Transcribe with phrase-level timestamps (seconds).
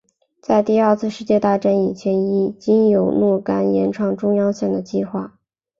[0.41, 5.37] 在第二次世界大战以前已经有若干延长中央线的计划。